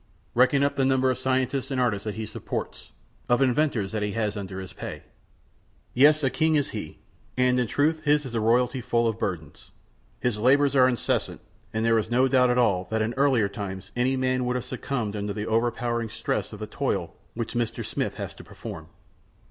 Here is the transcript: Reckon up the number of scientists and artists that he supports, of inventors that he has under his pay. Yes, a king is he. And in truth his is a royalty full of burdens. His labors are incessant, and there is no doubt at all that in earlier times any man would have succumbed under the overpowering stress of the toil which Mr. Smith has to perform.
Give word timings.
Reckon 0.33 0.63
up 0.63 0.77
the 0.77 0.83
number 0.83 1.11
of 1.11 1.19
scientists 1.19 1.69
and 1.69 1.79
artists 1.79 2.05
that 2.05 2.15
he 2.15 2.25
supports, 2.25 2.91
of 3.29 3.39
inventors 3.39 3.91
that 3.91 4.01
he 4.01 4.13
has 4.13 4.35
under 4.35 4.59
his 4.59 4.73
pay. 4.73 5.03
Yes, 5.93 6.23
a 6.23 6.31
king 6.31 6.55
is 6.55 6.71
he. 6.71 6.97
And 7.37 7.59
in 7.59 7.67
truth 7.67 8.03
his 8.03 8.25
is 8.25 8.33
a 8.33 8.39
royalty 8.39 8.81
full 8.81 9.07
of 9.07 9.19
burdens. 9.19 9.69
His 10.19 10.39
labors 10.39 10.75
are 10.75 10.87
incessant, 10.89 11.41
and 11.71 11.85
there 11.85 11.99
is 11.99 12.09
no 12.09 12.27
doubt 12.27 12.49
at 12.49 12.57
all 12.57 12.87
that 12.89 13.03
in 13.03 13.13
earlier 13.13 13.47
times 13.47 13.91
any 13.95 14.17
man 14.17 14.43
would 14.45 14.55
have 14.55 14.65
succumbed 14.65 15.15
under 15.15 15.33
the 15.33 15.45
overpowering 15.45 16.09
stress 16.09 16.51
of 16.51 16.57
the 16.57 16.65
toil 16.65 17.13
which 17.35 17.53
Mr. 17.53 17.85
Smith 17.85 18.15
has 18.15 18.33
to 18.33 18.43
perform. 18.43 18.87